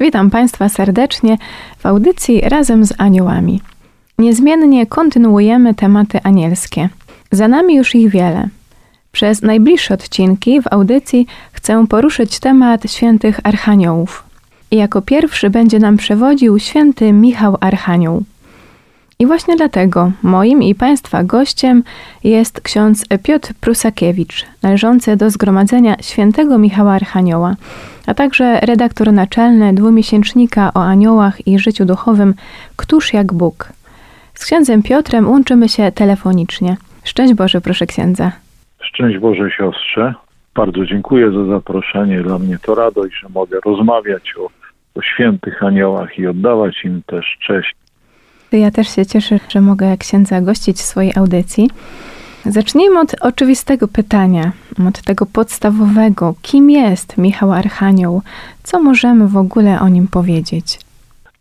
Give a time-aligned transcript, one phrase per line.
[0.00, 1.38] Witam Państwa serdecznie
[1.78, 3.60] w audycji razem z aniołami.
[4.18, 6.88] Niezmiennie kontynuujemy tematy anielskie.
[7.32, 8.48] Za nami już ich wiele.
[9.12, 14.24] Przez najbliższe odcinki w audycji chcę poruszyć temat świętych archaniołów.
[14.70, 18.22] I jako pierwszy będzie nam przewodził święty Michał Archanioł.
[19.18, 21.82] I właśnie dlatego moim i Państwa gościem
[22.24, 27.56] jest ksiądz Piotr Prusakiewicz, należący do Zgromadzenia Świętego Michała Archanioła,
[28.08, 32.34] a także redaktor naczelny dwumiesięcznika o aniołach i życiu duchowym
[32.76, 33.68] Któż jak Bóg.
[34.34, 36.76] Z księdzem Piotrem łączymy się telefonicznie.
[37.04, 38.32] Szczęść Boże, proszę księdza.
[38.80, 40.14] Szczęść Boże siostrze.
[40.54, 42.22] Bardzo dziękuję za zaproszenie.
[42.22, 44.50] Dla mnie to radość, że mogę rozmawiać o,
[44.94, 47.74] o świętych aniołach i oddawać im też cześć.
[48.52, 51.70] Ja też się cieszę, że mogę księdza gościć w swojej audycji.
[52.44, 54.52] Zacznijmy od oczywistego pytania,
[54.88, 56.34] od tego podstawowego.
[56.42, 58.22] Kim jest Michał Archanioł?
[58.62, 60.78] Co możemy w ogóle o nim powiedzieć?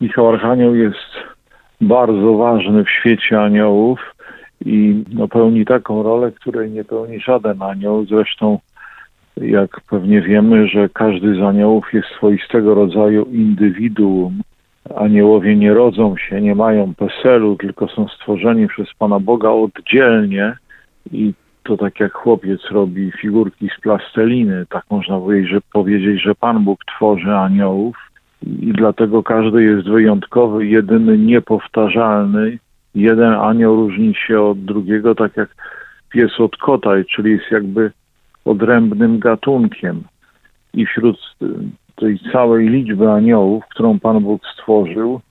[0.02, 1.12] Michał Archanioł jest
[1.81, 4.00] bardzo ważny w świecie aniołów
[4.66, 8.06] i no, pełni taką rolę, której nie pełni żaden anioł.
[8.06, 8.59] Zresztą,
[9.38, 14.42] jak pewnie wiemy, że każdy z aniołów jest swoistego rodzaju indywiduum.
[14.95, 20.58] Aniołowie nie rodzą się, nie mają peselu, tylko są stworzeni przez Pana Boga oddzielnie
[21.12, 26.36] i to tak jak chłopiec robi figurki z plasteliny, tak można powiedzieć, że, powiedzieć, że
[26.36, 27.98] Pan Bóg tworzy aniołów
[28.44, 32.58] i dlatego każdy jest wyjątkowy, jedyny, niepowtarzalny.
[32.96, 35.50] Jeden anioł różni się od drugiego, tak jak
[36.10, 37.92] pies od kota, czyli jest jakby
[38.46, 40.04] odrębnym gatunkiem.
[40.73, 41.46] I wśród y,
[41.96, 45.22] tej całej liczby aniołów, którą Pan Bóg stworzył,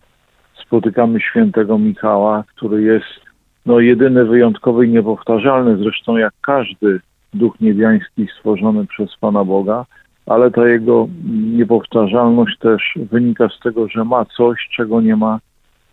[0.66, 3.25] spotykamy świętego Michała, który jest
[3.66, 7.00] no, jedyny, wyjątkowy i niepowtarzalny, zresztą jak każdy
[7.34, 9.84] duch niebiański stworzony przez Pana Boga,
[10.26, 15.38] ale ta jego niepowtarzalność też wynika z tego, że ma coś, czego nie ma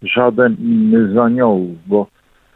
[0.01, 2.07] żaden inny z aniołów, bo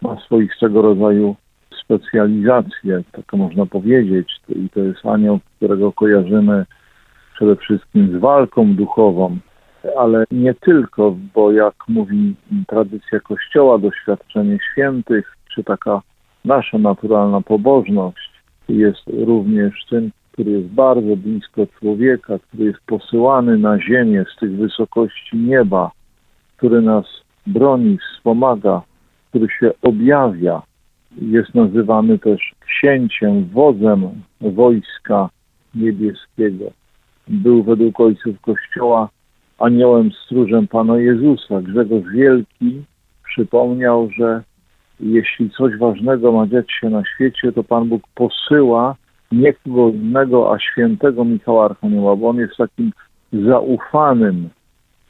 [0.01, 1.35] ma swoistego rodzaju
[1.83, 4.35] specjalizację, tak można powiedzieć.
[4.49, 6.65] I to jest anioł, którego kojarzymy
[7.35, 9.37] przede wszystkim z walką duchową,
[9.97, 12.35] ale nie tylko, bo jak mówi
[12.67, 16.01] tradycja Kościoła, doświadczenie świętych, czy taka
[16.45, 18.31] nasza naturalna pobożność,
[18.69, 24.57] jest również tym, który jest bardzo blisko człowieka, który jest posyłany na ziemię z tych
[24.57, 25.91] wysokości nieba,
[26.57, 27.05] który nas
[27.47, 28.81] broni, wspomaga,
[29.29, 30.61] który się objawia.
[31.21, 34.09] Jest nazywany też księciem, wodzem
[34.41, 35.29] wojska
[35.75, 36.65] niebieskiego.
[37.27, 39.09] Był według ojców Kościoła
[39.57, 41.61] aniołem stróżem Pana Jezusa.
[41.61, 42.83] Grzegorz Wielki
[43.23, 44.43] przypomniał, że
[44.99, 48.95] jeśli coś ważnego ma dziać się na świecie, to Pan Bóg posyła
[49.31, 52.91] nie kogo innego, a świętego Michała Archanioła, bo on jest takim
[53.33, 54.49] zaufanym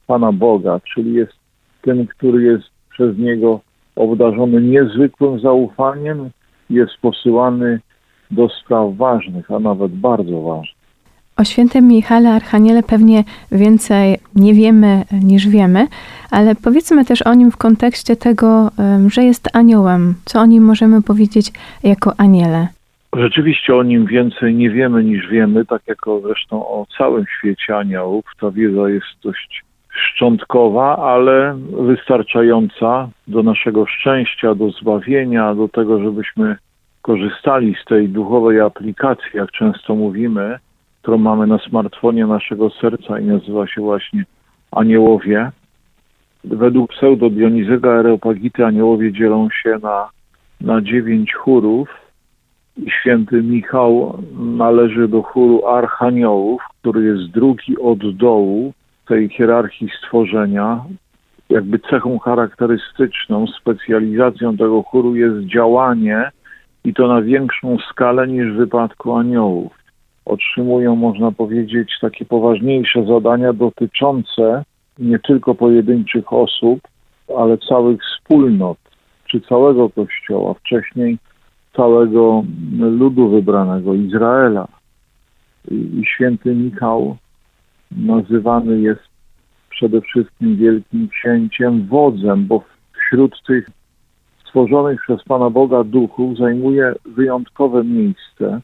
[0.07, 1.33] Pana Boga, czyli jest
[1.81, 3.59] tym, który jest przez niego
[3.95, 6.29] obdarzony niezwykłym zaufaniem,
[6.69, 7.79] jest posyłany
[8.31, 10.76] do spraw ważnych, a nawet bardzo ważnych.
[11.37, 15.87] O świętym Michale Archaniele pewnie więcej nie wiemy niż wiemy,
[16.31, 18.71] ale powiedzmy też o nim w kontekście tego,
[19.07, 20.15] że jest aniołem.
[20.25, 21.51] Co o nim możemy powiedzieć
[21.83, 22.67] jako aniele?
[23.15, 27.77] Rzeczywiście o nim więcej nie wiemy niż wiemy, tak jak o, zresztą o całym świecie
[27.77, 28.25] aniołów.
[28.41, 36.55] Ta wiedza jest dość szczątkowa, ale wystarczająca do naszego szczęścia, do zbawienia, do tego, żebyśmy
[37.01, 40.59] korzystali z tej duchowej aplikacji, jak często mówimy,
[41.07, 44.25] którą mamy na smartfonie naszego serca i nazywa się właśnie
[44.71, 45.51] aniołowie.
[46.43, 50.09] Według pseudo Dionizego Areopagity aniołowie dzielą się na,
[50.61, 51.89] na dziewięć chórów
[52.77, 58.73] i święty Michał należy do chóru archaniołów, który jest drugi od dołu
[59.07, 60.85] tej hierarchii stworzenia.
[61.49, 66.31] jakby cechą charakterystyczną, specjalizacją tego chóru jest działanie
[66.83, 69.86] i to na większą skalę niż w wypadku aniołów.
[70.27, 74.63] Otrzymują, można powiedzieć, takie poważniejsze zadania dotyczące
[74.99, 76.79] nie tylko pojedynczych osób,
[77.37, 78.77] ale całych wspólnot,
[79.27, 81.17] czy całego Kościoła, wcześniej
[81.75, 82.43] całego
[82.79, 84.67] ludu wybranego, Izraela.
[85.71, 87.17] I, święty Michał
[87.91, 89.01] nazywany jest
[89.69, 93.69] przede wszystkim wielkim księciem, wodzem, bo wśród tych
[94.45, 98.61] stworzonych przez Pana Boga duchów zajmuje wyjątkowe miejsce.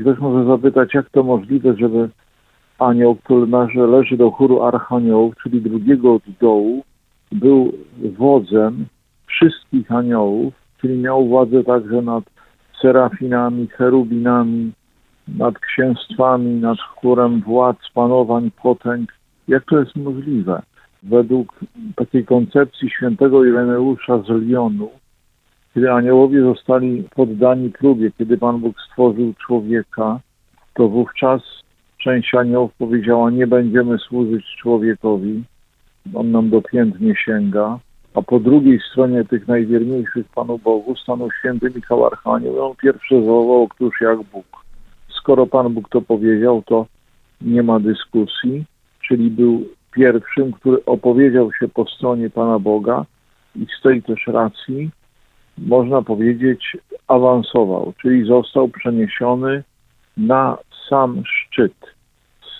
[0.00, 2.08] Ktoś może zapytać, jak to możliwe, żeby
[2.78, 6.84] anioł, który należy do chóru archaniołów, czyli drugiego od dołu,
[7.32, 7.72] był
[8.18, 8.86] wodzem
[9.26, 12.24] wszystkich aniołów, czyli miał władzę także nad
[12.82, 14.72] serafinami, cherubinami,
[15.28, 19.12] nad księstwami, nad chórem władz, panowań, potęg.
[19.48, 20.62] Jak to jest możliwe?
[21.02, 21.60] Według
[21.96, 24.90] takiej koncepcji świętego Ireneusza z Lyonu,
[25.74, 30.20] kiedy aniołowie zostali poddani próbie, kiedy Pan Bóg stworzył człowieka,
[30.74, 31.42] to wówczas
[31.98, 35.42] część aniołów powiedziała, nie będziemy służyć człowiekowi,
[36.14, 37.78] on nam dopiętnie sięga,
[38.14, 43.14] a po drugiej stronie tych najwierniejszych Panu Bogu stanął święty Michał Archanioł i on pierwszy
[43.14, 44.46] zawołał, któż jak Bóg.
[45.08, 46.86] Skoro Pan Bóg to powiedział, to
[47.40, 48.64] nie ma dyskusji,
[49.08, 53.04] czyli był pierwszym, który opowiedział się po stronie Pana Boga
[53.56, 54.90] i z tej też racji,
[55.66, 56.76] można powiedzieć,
[57.08, 59.62] awansował, czyli został przeniesiony
[60.16, 60.58] na
[60.88, 61.74] sam szczyt.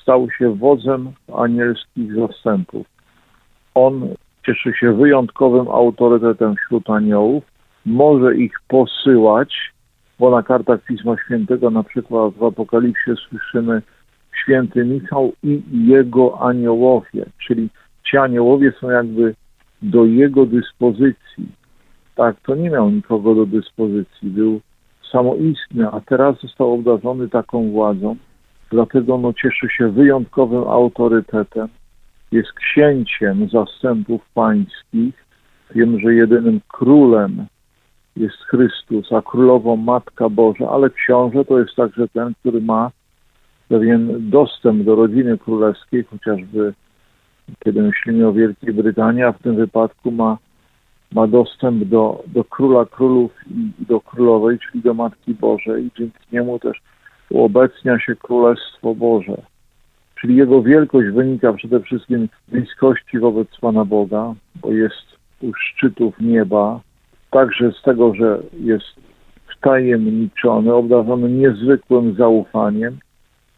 [0.03, 2.87] Stał się wodzem anielskich zastępów.
[3.75, 4.09] On
[4.47, 7.45] cieszy się wyjątkowym autorytetem wśród aniołów,
[7.87, 9.73] może ich posyłać,
[10.19, 13.83] bo na kartach Pisma Świętego, na przykład w Apokalipsie słyszymy
[14.43, 17.69] święty Michał i jego aniołowie, czyli
[18.11, 19.35] ci aniołowie są jakby
[19.83, 21.60] do jego dyspozycji.
[22.21, 24.61] Tak, to nie miał nikogo do dyspozycji, był
[25.13, 28.17] samoistny, a teraz został obdarzony taką władzą,
[28.71, 31.69] dlatego no, cieszy się wyjątkowym autorytetem,
[32.33, 35.27] jest księciem zastępów pańskich.
[35.75, 37.47] Wiem, że jedynym królem
[38.17, 42.91] jest Chrystus, a królową Matka Boża, ale książę to jest także ten, który ma
[43.69, 46.75] pewien dostęp do rodziny królewskiej, chociażby
[47.65, 50.39] kiedy myślimy o Wielkiej Brytanii, a w tym wypadku ma,
[51.13, 55.91] ma dostęp do, do króla królów i do królowej, czyli do Matki Bożej.
[55.99, 56.81] Dzięki niemu też
[57.31, 59.43] uobecnia się Królestwo Boże.
[60.21, 65.07] Czyli jego wielkość wynika przede wszystkim z bliskości wobec Pana Boga, bo jest
[65.43, 66.81] u szczytów nieba,
[67.31, 69.01] także z tego, że jest
[69.57, 72.99] wtajemniczony, obdarzony niezwykłym zaufaniem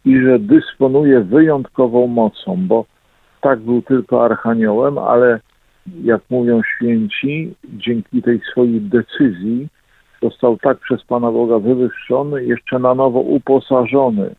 [0.05, 2.85] i że dysponuje wyjątkową mocą, bo
[3.41, 5.41] tak był tylko archaniołem, ale
[6.05, 9.69] jak mówią święci, dzięki tej swojej decyzji
[10.23, 14.35] został tak przez Pana Boga wywyższony, jeszcze na nowo uposażony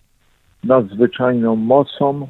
[0.64, 2.28] nadzwyczajną mocą,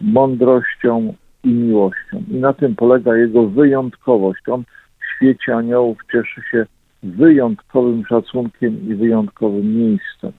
[0.00, 1.14] mądrością
[1.44, 2.22] i miłością.
[2.30, 4.48] I na tym polega jego wyjątkowość.
[4.48, 4.62] On
[5.00, 6.66] w świecie aniołów cieszy się
[7.02, 10.32] wyjątkowym szacunkiem i wyjątkowym miejscem.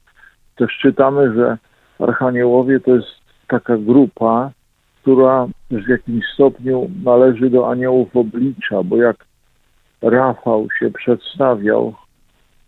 [0.55, 1.57] Też czytamy, że
[1.99, 3.07] archaniołowie to jest
[3.47, 4.51] taka grupa,
[5.07, 9.25] która w jakimś stopniu należy do aniołów oblicza, bo jak
[10.01, 11.93] Rafał się przedstawiał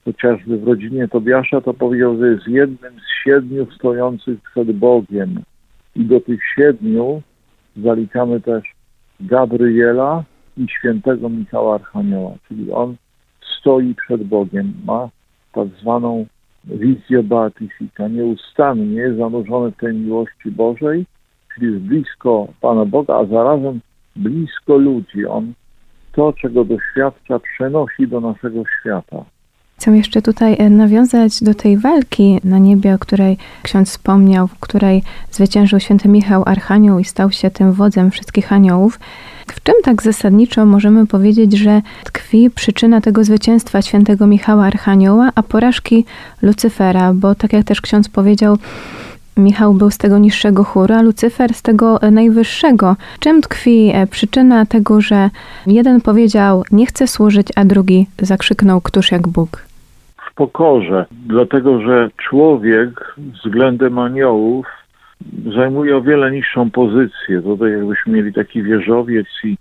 [0.06, 5.42] chociażby w rodzinie Tobiasza, to powiedział, że jest jednym z siedmiu stojących przed Bogiem.
[5.96, 7.22] I do tych siedmiu
[7.78, 8.64] zaliczamy też
[9.20, 10.24] Gabriela
[10.58, 12.96] i świętego Michała Archanioła, czyli on
[13.60, 15.10] stoi przed Bogiem, ma
[15.54, 16.26] tak zwaną
[16.64, 21.06] wizję beatyfika, nieustannie zanurzony w tej miłości Bożej,
[21.66, 23.80] jest blisko Pana Boga, a zarazem
[24.16, 25.26] blisko ludzi.
[25.26, 25.54] On
[26.12, 29.26] to, czego doświadcza, przenosi do naszego świata.
[29.80, 34.60] Chcę jeszcze tutaj e, nawiązać do tej walki na niebie, o której ksiądz wspomniał, w
[34.60, 39.00] której zwyciężył święty Michał Archanioł i stał się tym wodzem wszystkich aniołów.
[39.48, 45.44] W czym tak zasadniczo możemy powiedzieć, że tkwi przyczyna tego zwycięstwa świętego Michała Archanioła, a
[45.44, 46.06] porażki
[46.42, 47.14] Lucyfera?
[47.14, 48.58] Bo tak jak też ksiądz powiedział,
[49.40, 52.96] Michał był z tego niższego chóru, a Lucyfer z tego e, najwyższego.
[53.20, 55.30] Czym tkwi e, przyczyna tego, że
[55.68, 59.70] jeden powiedział nie chcę służyć, a drugi zakrzyknął któż jak Bóg?
[60.32, 64.66] w pokorze, dlatego że człowiek względem aniołów
[65.56, 67.42] zajmuje o wiele niższą pozycję.
[67.42, 69.58] Tutaj jakbyśmy mieli taki wieżowiec i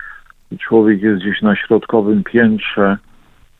[0.58, 2.96] człowiek jest gdzieś na środkowym piętrze,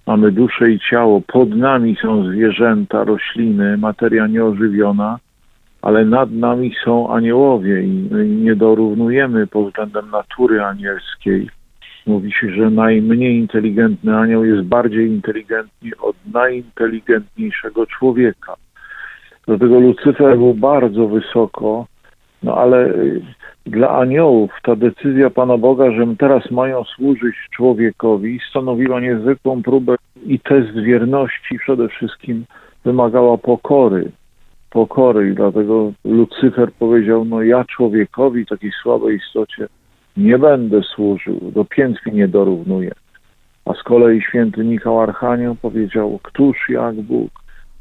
[0.07, 5.19] mamy duszę i ciało, pod nami są zwierzęta, rośliny, materia nieożywiona,
[5.83, 11.49] ale nad nami są aniołowie i nie dorównujemy pod względem natury anielskiej.
[12.07, 18.55] Mówi się, że najmniej inteligentny anioł jest bardziej inteligentny od najinteligentniejszego człowieka.
[19.47, 21.87] Dlatego Lucyfer był bardzo wysoko,
[22.43, 23.21] no ale y,
[23.67, 30.41] dla aniołów ta decyzja Pana Boga, że teraz mają służyć człowiekowi, stanowiła niezwykłą próbę i
[30.41, 32.45] test wierności przede wszystkim
[32.85, 34.11] wymagała pokory.
[34.71, 39.69] Pokory i dlatego Lucyfer powiedział, no ja człowiekowi, takiej słabej istocie,
[40.17, 42.93] nie będę służył, do piętki nie dorównuję.
[43.65, 47.31] A z kolei święty Michał Archanioł powiedział, któż jak Bóg,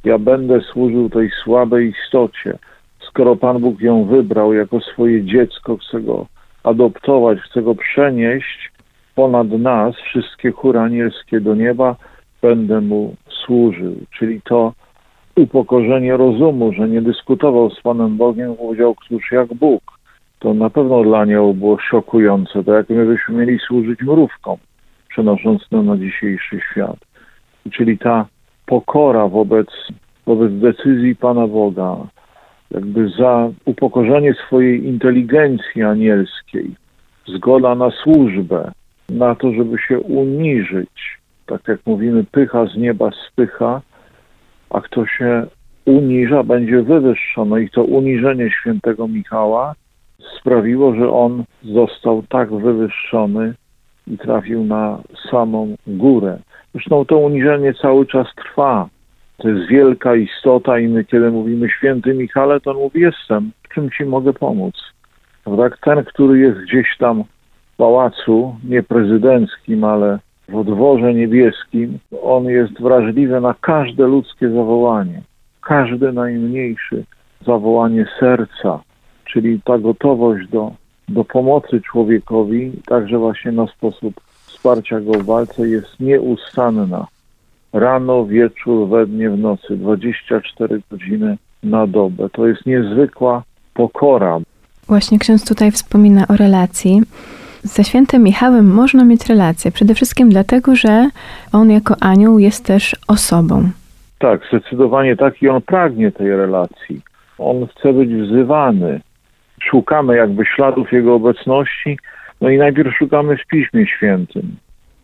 [0.04, 2.58] ja będę służył tej słabej istocie.
[3.00, 6.26] Skoro Pan Bóg ją wybrał jako swoje dziecko, chce go
[6.64, 8.72] adoptować, chce go przenieść
[9.18, 11.96] ponad nas, wszystkie chóry anielskie do nieba,
[12.42, 13.96] będę mu służył.
[14.18, 14.74] Czyli to
[15.38, 19.82] upokorzenie rozumu, że nie dyskutował z Panem Bogiem, powiedział, któż jak Bóg.
[20.40, 24.58] To na pewno dla niego było szokujące, to jak my byśmy mieli służyć mrówkom,
[25.10, 26.98] przenosząc to na dzisiejszy świat.
[27.72, 28.26] Czyli ta
[28.66, 29.68] pokora wobec,
[30.26, 31.98] wobec decyzji Pana Boga,
[32.72, 36.76] jakby za upokorzenie swojej inteligencji anielskiej,
[37.26, 38.72] zgoda na służbę,
[39.10, 41.20] na to, żeby się uniżyć.
[41.46, 43.82] Tak jak mówimy, pycha z nieba spycha,
[44.70, 45.48] a kto się
[45.86, 47.64] uniża, będzie wywyższony.
[47.64, 49.76] I to uniżenie świętego Michała
[50.40, 53.54] sprawiło, że on został tak wywyższony
[54.08, 55.00] i trafił na
[55.32, 56.40] samą górę.
[56.74, 58.90] Zresztą to uniżenie cały czas trwa.
[59.38, 63.74] To jest wielka istota i my, kiedy mówimy święty Michale, to on mówi, jestem, w
[63.74, 64.76] czym ci mogę pomóc?
[65.58, 67.24] Tak, ten, który jest gdzieś tam
[67.74, 75.22] w pałacu, nie prezydenckim, ale w dworze niebieskim, on jest wrażliwy na każde ludzkie zawołanie,
[75.62, 76.96] każde najmniejsze
[77.46, 78.80] zawołanie serca,
[79.26, 80.72] czyli ta gotowość do,
[81.10, 84.14] do pomocy człowiekowi, także właśnie na sposób
[84.46, 87.08] wsparcia go w walce jest nieustanna.
[87.74, 92.30] Rano, wieczór, we dnie, w nocy, 24 godziny na dobę.
[92.30, 94.40] To jest niezwykła pokora.
[94.88, 97.02] Właśnie ksiądz tutaj wspomina o relacji.
[97.64, 99.72] Ze świętym Michałem można mieć relację.
[99.72, 101.10] Przede wszystkim dlatego, że
[101.54, 103.70] on jako anioł jest też osobą.
[104.20, 107.02] Tak, zdecydowanie tak i on pragnie tej relacji.
[107.38, 109.02] On chce być wzywany.
[109.62, 112.00] Szukamy jakby śladów jego obecności,
[112.42, 114.56] no i najpierw szukamy w Piśmie Świętym,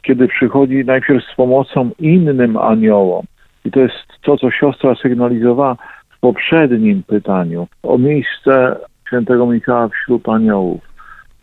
[0.01, 3.25] kiedy przychodzi najpierw z pomocą innym aniołom.
[3.65, 5.75] I to jest to, co siostra sygnalizowała
[6.10, 8.75] w poprzednim pytaniu o miejsce
[9.07, 10.92] świętego Michała wśród aniołów.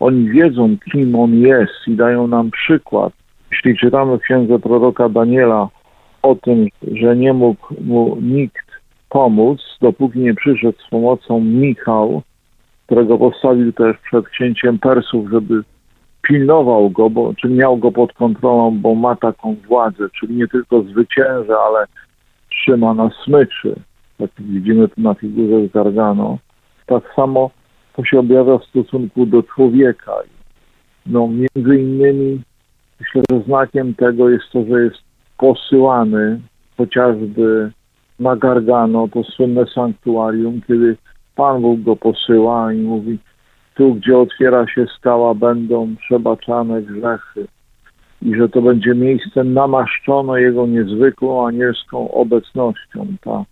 [0.00, 3.12] Oni wiedzą, kim on jest i dają nam przykład.
[3.52, 5.68] Jeśli czytamy w księdze proroka Daniela
[6.22, 8.66] o tym, że nie mógł mu nikt
[9.08, 12.22] pomóc, dopóki nie przyszedł z pomocą Michał,
[12.86, 15.62] którego postawił też przed księciem Persów, żeby
[16.22, 20.82] pilnował go, bo, czy miał go pod kontrolą, bo ma taką władzę, czyli nie tylko
[20.82, 21.86] zwycięża, ale
[22.50, 23.74] trzyma na smyczy,
[24.18, 26.38] jak widzimy tu na figurze z Gargano.
[26.86, 27.50] Tak samo
[28.00, 30.12] to się objawia w stosunku do człowieka.
[31.06, 32.40] No, między innymi
[33.00, 34.98] myślę, że znakiem tego jest to, że jest
[35.38, 36.40] posyłany
[36.76, 37.72] chociażby
[38.20, 40.96] na Gargano, to słynne sanktuarium, kiedy
[41.36, 43.18] Pan Bóg go posyła i mówi,
[43.74, 47.46] tu gdzie otwiera się skała będą przebaczane grzechy
[48.22, 53.06] i że to będzie miejsce namaszczone Jego niezwykłą anielską obecnością.
[53.24, 53.44] Ta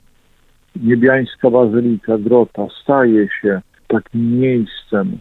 [0.77, 5.19] niebiańska bazylika, grota staje się takim miejscem.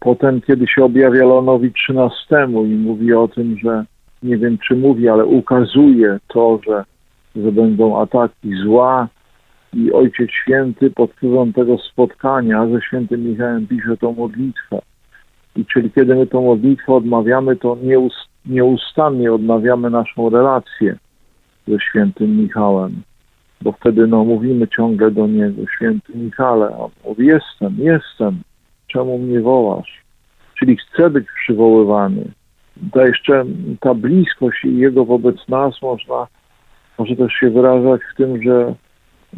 [0.00, 3.84] Potem, kiedy się objawia Leonowi XIII i mówi o tym, że
[4.22, 6.84] nie wiem czy mówi, ale ukazuje to, że,
[7.36, 9.08] że będą ataki zła
[9.72, 14.78] i Ojciec Święty pod wpływem tego spotkania ze świętym Michałem pisze tą modlitwę.
[15.56, 17.78] I czyli kiedy my tą modlitwę odmawiamy, to
[18.46, 20.96] nieustannie odnawiamy naszą relację
[21.68, 23.02] ze świętym Michałem
[23.62, 28.40] bo wtedy no, mówimy ciągle do niego, święty Michale, on mówi, jestem, jestem,
[28.86, 30.02] czemu mnie wołasz?
[30.58, 32.24] Czyli chce być przywoływany.
[32.92, 33.44] To jeszcze
[33.80, 36.26] ta bliskość jego wobec nas można,
[36.98, 38.74] może też się wyrażać w tym, że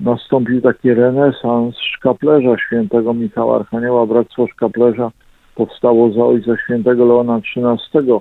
[0.00, 5.10] nastąpił taki renesans szkaplerza świętego Michała Archanioła, Bractwo Szkaplerza
[5.54, 8.12] powstało za ojca świętego Leona XIII,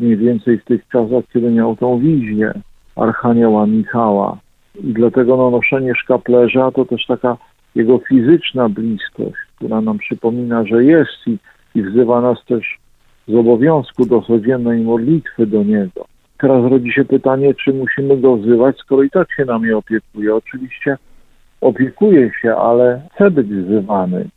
[0.00, 2.52] mniej więcej w tych czasach, kiedy miał tą wizję
[2.96, 4.38] Archanioła Michała.
[4.74, 7.36] Dlatego no, noszenie szkaplerza to też taka
[7.74, 11.38] jego fizyczna bliskość, która nam przypomina, że jest i,
[11.74, 12.78] i wzywa nas też
[13.28, 16.04] z obowiązku do codziennej modlitwy do Niego.
[16.38, 20.34] Teraz rodzi się pytanie, czy musimy go wzywać, skoro i tak się nami opiekuje.
[20.34, 20.96] Oczywiście
[21.60, 24.28] opiekuje się, ale chce być wzywany.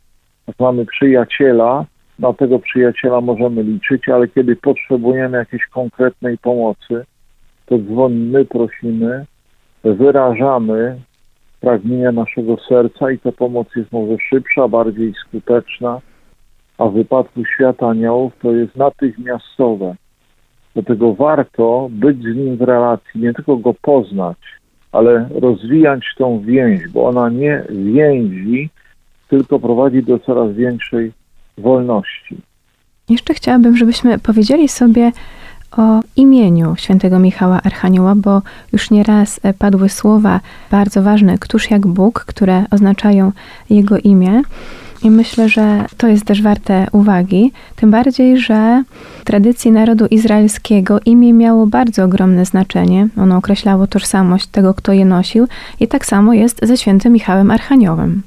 [0.48, 1.84] Jak mamy przyjaciela,
[2.18, 7.04] na tego przyjaciela możemy liczyć, ale kiedy potrzebujemy jakiejś konkretnej pomocy,
[7.66, 9.26] to dzwonimy, prosimy,
[9.94, 11.00] wyrażamy
[11.60, 16.00] pragnienia naszego serca i ta pomoc jest może szybsza, bardziej skuteczna,
[16.78, 19.94] a w wypadku świata aniołów to jest natychmiastowe.
[20.74, 24.36] Dlatego warto być z nim w relacji, nie tylko go poznać,
[24.92, 28.70] ale rozwijać tą więź, bo ona nie więzi,
[29.28, 31.12] tylko prowadzi do coraz większej
[31.58, 32.36] wolności.
[33.08, 35.12] Jeszcze chciałabym, żebyśmy powiedzieli sobie
[35.76, 38.42] o imieniu świętego Michała Archanioła, bo
[38.72, 40.40] już nieraz e, padły słowa
[40.70, 43.32] bardzo ważne, któż jak Bóg, które oznaczają
[43.70, 44.42] jego imię.
[45.02, 48.82] I myślę, że to jest też warte uwagi, tym bardziej, że
[49.20, 53.08] w tradycji narodu izraelskiego imię miało bardzo ogromne znaczenie.
[53.18, 55.46] Ono określało tożsamość tego, kto je nosił,
[55.80, 58.22] i tak samo jest ze świętym Michałem Archaniołem.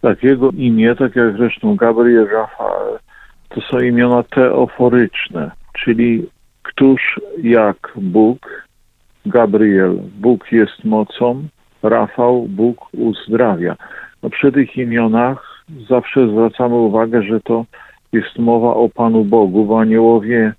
[0.00, 2.98] Tak, jego imię, tak jak zresztą Gabriel Rafael,
[3.48, 5.50] to są imiona teoforyczne,
[5.84, 6.26] czyli
[6.62, 8.66] któż jak Bóg,
[9.26, 11.48] Gabriel, Bóg jest mocą,
[11.82, 13.76] Rafał, Bóg uzdrawia.
[14.22, 17.64] No przy tych imionach zawsze zwracamy uwagę, że to
[18.12, 20.52] jest mowa o Panu Bogu, bo aniołowie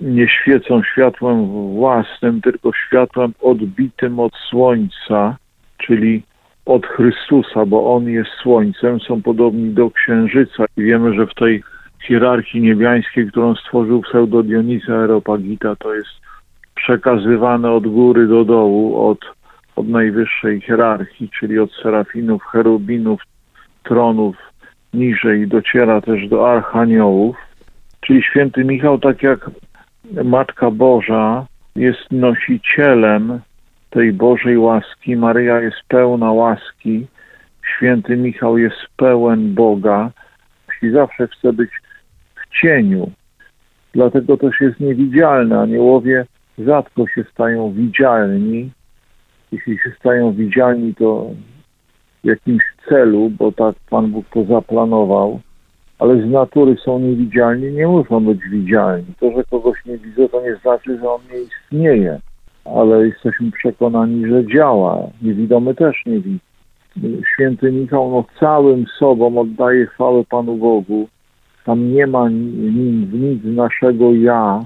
[0.00, 5.36] nie świecą światłem własnym, tylko światłem odbitym od słońca,
[5.78, 6.22] czyli
[6.66, 11.62] od Chrystusa, bo On jest słońcem, są podobni do księżyca i wiemy, że w tej
[12.02, 16.10] hierarchii niebiańskiej, którą stworzył pseudo Dionisa Aeropagita, to jest
[16.74, 19.18] przekazywane od góry do dołu, od,
[19.76, 23.22] od najwyższej hierarchii, czyli od serafinów, cherubinów,
[23.82, 24.36] tronów,
[24.94, 27.36] niżej dociera też do archaniołów.
[28.00, 29.50] Czyli święty Michał, tak jak
[30.24, 33.40] Matka Boża, jest nosicielem
[33.90, 35.16] tej Bożej łaski.
[35.16, 37.06] Maryja jest pełna łaski.
[37.76, 40.10] Święty Michał jest pełen Boga
[40.82, 41.70] i zawsze chce być
[42.50, 43.10] w cieniu.
[43.94, 45.58] Dlatego też jest niewidzialny.
[45.58, 46.26] Aniołowie
[46.58, 48.70] rzadko się stają widzialni.
[49.52, 51.30] Jeśli się stają widzialni, to
[52.24, 55.40] w jakimś celu, bo tak Pan Bóg to zaplanował,
[55.98, 59.06] ale z natury są niewidzialni, nie muszą być widzialni.
[59.20, 62.20] To, że kogoś nie widzę, to nie znaczy, że on nie istnieje,
[62.64, 64.98] ale jesteśmy przekonani, że działa.
[65.22, 66.38] Niewidomy też nie widzi.
[67.34, 71.08] Święty Michał no, całym sobą oddaje chwałę Panu Bogu.
[71.68, 74.64] Tam nie ma nim nic naszego ja.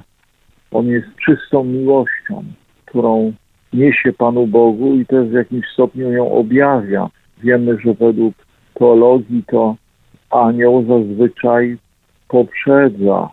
[0.71, 2.45] On jest czystą miłością,
[2.87, 3.33] którą
[3.73, 7.09] niesie Panu Bogu i też w jakimś stopniu ją objawia.
[7.43, 8.35] Wiemy, że według
[8.75, 9.77] teologii to
[10.31, 11.77] anioł zazwyczaj
[12.29, 13.31] poprzedza,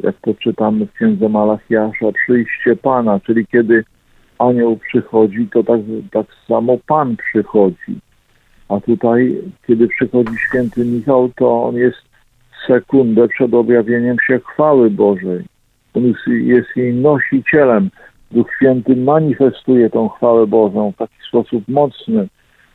[0.00, 3.84] jak to czytamy w księdze Malachiasza, przyjście Pana, czyli kiedy
[4.38, 5.80] anioł przychodzi, to tak,
[6.10, 8.00] tak samo Pan przychodzi.
[8.68, 12.11] A tutaj, kiedy przychodzi święty Michał, to on jest
[12.66, 15.44] sekundę przed objawieniem się chwały Bożej.
[15.94, 17.90] On jest, jej nosicielem.
[18.30, 22.28] Duch Święty manifestuje tą chwałę Bożą w taki sposób mocny,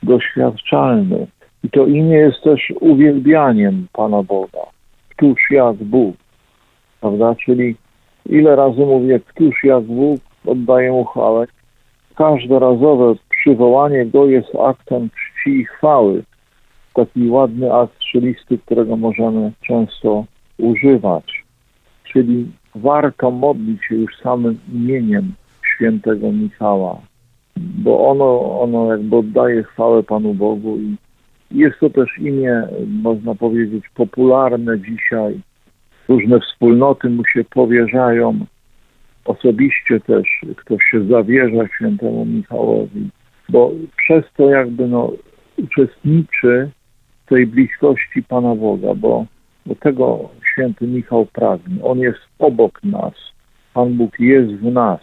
[0.04, 1.28] doświadczalny.
[1.63, 4.62] I to imię jest też uwielbianiem Pana Boga.
[5.10, 6.15] Któż jak Bóg,
[7.02, 7.36] prawda?
[7.36, 7.76] Czyli
[8.26, 11.47] ile razy mówię, któż jak Bóg, oddaję mu chwałę.
[12.15, 16.23] Każdorazowe przywołanie Go jest aktem czci i chwały.
[16.93, 20.25] Taki ładny akt strzelisty, którego możemy często
[20.57, 21.43] używać.
[22.03, 25.33] Czyli warto modlić się już samym imieniem
[25.75, 27.01] świętego Michała,
[27.57, 30.95] bo ono, ono jakby oddaje chwałę Panu Bogu i
[31.51, 35.39] jest to też imię, można powiedzieć, popularne dzisiaj.
[36.07, 38.45] Różne wspólnoty mu się powierzają.
[39.25, 43.09] Osobiście też ktoś się zawierza świętemu Michałowi,
[43.49, 45.11] bo przez to jakby no,
[45.57, 46.69] uczestniczy
[47.29, 49.25] tej bliskości Pana Boga, bo
[49.65, 51.83] do tego święty Michał pragnie.
[51.83, 53.13] On jest obok nas.
[53.73, 54.99] Pan Bóg jest w nas,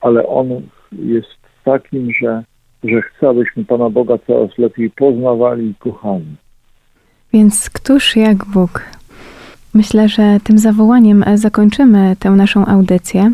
[0.00, 0.48] ale On
[0.92, 2.44] jest takim, że,
[2.84, 6.36] że chce, abyśmy Pana Boga coraz lepiej poznawali i kochali.
[7.32, 8.82] Więc któż jak Bóg?
[9.74, 13.32] Myślę, że tym zawołaniem zakończymy tę naszą audycję.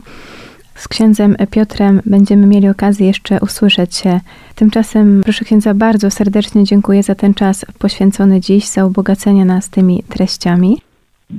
[0.81, 4.21] Z księdzem Piotrem będziemy mieli okazję jeszcze usłyszeć się.
[4.55, 10.03] Tymczasem, proszę księdza, bardzo serdecznie dziękuję za ten czas poświęcony dziś, za ubogacenie nas tymi
[10.03, 10.77] treściami.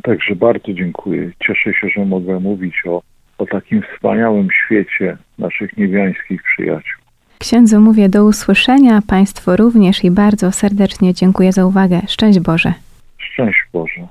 [0.03, 1.31] Także bardzo dziękuję.
[1.47, 3.01] Cieszę się, że mogę mówić o,
[3.37, 7.01] o takim wspaniałym świecie naszych niebiańskich przyjaciół.
[7.39, 12.01] Księdzu mówię do usłyszenia, Państwu również i bardzo serdecznie dziękuję za uwagę.
[12.07, 12.73] Szczęść Boże.
[13.17, 14.07] Szczęść Boże.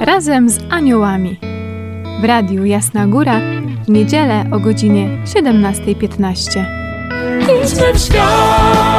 [0.00, 1.53] Razem z aniołami.
[2.20, 3.40] W radiu Jasna Góra
[3.84, 6.64] w niedzielę o godzinie 17.15.
[7.64, 8.93] Idźmy w świat.